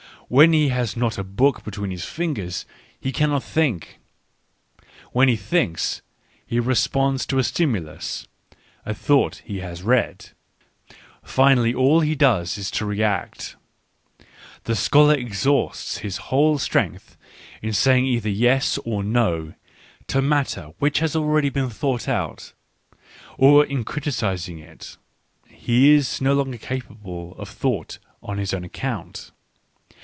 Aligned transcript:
When 0.33 0.53
he 0.53 0.69
has 0.69 0.95
not 0.95 1.17
a 1.17 1.25
book 1.25 1.61
between 1.65 1.91
his 1.91 2.05
fingers 2.05 2.65
he 2.97 3.11
cannot 3.11 3.43
think. 3.43 3.99
When 5.11 5.27
he 5.27 5.35
thinks, 5.35 6.01
he 6.45 6.57
responds 6.57 7.25
to 7.25 7.37
a 7.37 7.43
stimulus 7.43 8.29
(a 8.85 8.93
thought 8.93 9.41
he 9.43 9.57
has 9.59 9.83
read),— 9.83 10.29
finally 11.21 11.73
all 11.73 11.99
he 11.99 12.15
does 12.15 12.57
is 12.57 12.71
to 12.71 12.85
react. 12.85 13.57
The 14.63 14.73
scholar 14.73 15.15
exhausts 15.15 15.97
his 15.97 16.15
whole 16.31 16.57
strength 16.57 17.17
in 17.61 17.73
saying 17.73 18.05
either" 18.05 18.29
yes" 18.29 18.77
or" 18.85 19.03
no" 19.03 19.53
to 20.07 20.21
matter 20.21 20.69
which 20.79 20.99
has 20.99 21.13
already 21.13 21.49
been 21.49 21.69
thought 21.69 22.07
out, 22.07 22.53
or 23.37 23.65
in 23.65 23.83
criticis 23.83 24.47
ing 24.47 24.59
it— 24.59 24.95
he 25.49 25.91
is 25.93 26.21
no 26.21 26.33
longer 26.35 26.57
capable 26.57 27.35
of 27.37 27.49
thought 27.49 27.99
on 28.23 28.37
his 28.37 28.53
own 28.53 28.63
account. 28.63 29.31